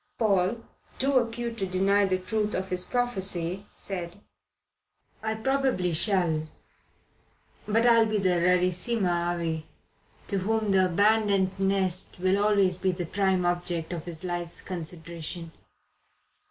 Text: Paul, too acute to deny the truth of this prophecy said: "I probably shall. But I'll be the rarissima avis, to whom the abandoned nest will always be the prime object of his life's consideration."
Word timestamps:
Paul, 0.17 0.63
too 0.97 1.19
acute 1.19 1.59
to 1.59 1.67
deny 1.67 2.05
the 2.07 2.17
truth 2.17 2.55
of 2.55 2.71
this 2.71 2.83
prophecy 2.83 3.67
said: 3.71 4.19
"I 5.21 5.35
probably 5.35 5.93
shall. 5.93 6.47
But 7.67 7.85
I'll 7.85 8.07
be 8.07 8.17
the 8.17 8.39
rarissima 8.41 9.35
avis, 9.35 9.61
to 10.29 10.39
whom 10.39 10.71
the 10.71 10.85
abandoned 10.87 11.51
nest 11.59 12.17
will 12.19 12.43
always 12.43 12.79
be 12.79 12.91
the 12.91 13.05
prime 13.05 13.45
object 13.45 13.93
of 13.93 14.05
his 14.05 14.23
life's 14.23 14.59
consideration." 14.61 15.51